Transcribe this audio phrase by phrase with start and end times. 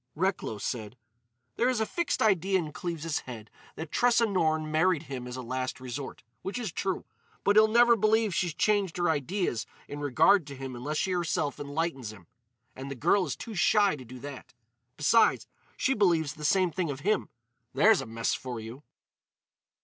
[0.15, 0.97] Recklow said:
[1.57, 5.43] "There is a fixed idea in Cleves's head that Tressa Norne married him as a
[5.43, 7.05] last resort, which is true.
[7.43, 11.59] But he'll never believe she's changed her ideas in regard to him unless she herself
[11.59, 12.25] enlightens him.
[12.75, 14.55] And the girl is too shy to do that.
[14.97, 15.45] Besides,
[15.77, 17.29] she believes the same thing of him.
[17.75, 18.81] There's a mess for you!"